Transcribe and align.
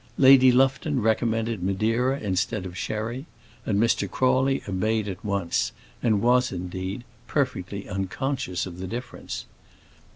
Lady 0.17 0.51
Lufton 0.51 0.99
recommended 0.99 1.61
Madeira 1.61 2.19
instead 2.19 2.65
of 2.65 2.75
Sherry, 2.75 3.27
and 3.67 3.79
Mr. 3.79 4.09
Crawley 4.09 4.63
obeyed 4.67 5.07
at 5.07 5.23
once, 5.23 5.73
and 6.01 6.23
was, 6.23 6.51
indeed, 6.51 7.03
perfectly 7.27 7.87
unconscious 7.87 8.65
of 8.65 8.79
the 8.79 8.87
difference. 8.87 9.45